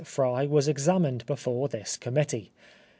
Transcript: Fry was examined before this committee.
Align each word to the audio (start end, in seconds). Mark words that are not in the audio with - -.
Fry 0.03 0.47
was 0.47 0.67
examined 0.67 1.27
before 1.27 1.67
this 1.67 1.95
committee. 1.95 2.49